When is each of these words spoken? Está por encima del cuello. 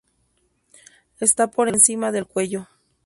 Está 1.19 1.51
por 1.51 1.69
encima 1.69 2.11
del 2.11 2.25
cuello. 2.25 2.67